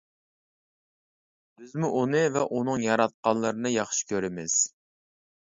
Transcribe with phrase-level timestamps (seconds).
[1.59, 4.59] بىزمۇ ئۇنى ۋە ئۇنىڭ ياراتقانلىرىنى ياخشى كۆرىمىز.